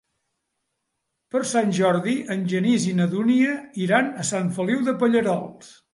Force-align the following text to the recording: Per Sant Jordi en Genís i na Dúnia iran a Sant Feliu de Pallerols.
Per 1.35 1.41
Sant 1.49 1.69
Jordi 1.79 2.15
en 2.37 2.41
Genís 2.53 2.87
i 2.93 2.95
na 3.01 3.07
Dúnia 3.13 3.53
iran 3.87 4.11
a 4.25 4.29
Sant 4.31 4.51
Feliu 4.57 4.85
de 4.89 4.97
Pallerols. 5.05 5.71